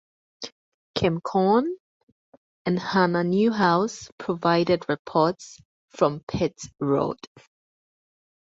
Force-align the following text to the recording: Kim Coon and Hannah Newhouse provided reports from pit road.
Kim 0.95 1.21
Coon 1.23 1.77
and 2.65 2.79
Hannah 2.79 3.23
Newhouse 3.23 4.09
provided 4.17 4.83
reports 4.89 5.59
from 5.89 6.21
pit 6.27 6.59
road. 6.79 7.19